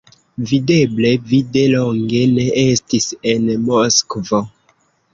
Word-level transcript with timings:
Videble, 0.51 1.11
vi 1.33 1.41
de 1.59 1.63
longe 1.75 2.23
ne 2.39 2.49
estis 2.65 3.09
en 3.37 3.49
Moskvo. 3.71 4.45